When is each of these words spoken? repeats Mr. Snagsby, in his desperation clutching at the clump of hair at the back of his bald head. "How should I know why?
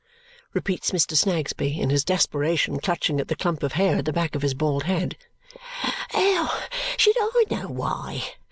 repeats 0.55 0.89
Mr. 0.89 1.15
Snagsby, 1.15 1.79
in 1.79 1.91
his 1.91 2.03
desperation 2.03 2.79
clutching 2.79 3.19
at 3.21 3.27
the 3.27 3.35
clump 3.35 3.61
of 3.61 3.73
hair 3.73 3.97
at 3.97 4.05
the 4.05 4.11
back 4.11 4.33
of 4.33 4.41
his 4.41 4.55
bald 4.55 4.85
head. 4.85 5.15
"How 5.77 6.63
should 6.97 7.13
I 7.19 7.45
know 7.51 7.67
why? 7.67 8.23